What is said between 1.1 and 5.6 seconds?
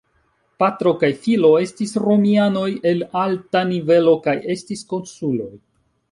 filo estis romianoj el alta nivelo kaj estis konsuloj.